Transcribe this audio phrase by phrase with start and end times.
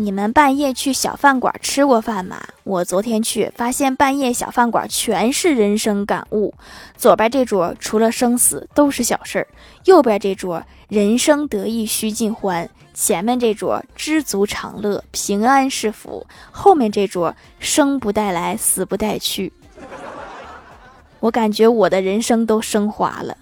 [0.00, 2.40] 你们半夜去小饭馆吃过饭吗？
[2.62, 6.54] 我昨天去，发现半夜小饭馆全是人生感悟。
[6.96, 9.48] 左边这桌除了生死都是小事儿，
[9.86, 19.52] 右边这桌人生得意须尽欢，前面这桌知足常乐，平安是福，后面这桌生不带来，死不带去。
[21.18, 23.36] 我感觉我的人生都升华了。